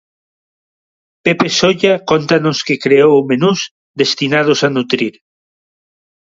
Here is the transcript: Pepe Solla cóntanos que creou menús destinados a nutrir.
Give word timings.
Pepe 1.23 1.47
Solla 1.57 1.93
cóntanos 2.09 2.57
que 2.67 2.81
creou 2.83 3.13
menús 3.31 3.59
destinados 4.01 4.59
a 4.63 4.69
nutrir. 4.75 5.13